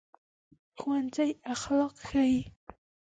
[0.79, 2.39] ښوونځی اخلاق ښيي